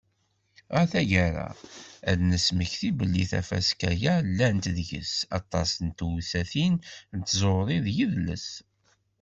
Ɣer 0.73 0.85
taggara, 0.91 1.49
ad 2.09 2.15
d-nesmekti 2.19 2.89
belli 2.97 3.25
tafaska-a, 3.31 4.15
llant 4.27 4.65
deg-s 4.75 5.13
aṭas 5.39 5.71
n 5.85 5.87
tewsatin 5.97 6.75
n 7.15 7.19
tẓuri 7.29 7.77
d 7.85 7.87
yidles. 7.97 8.47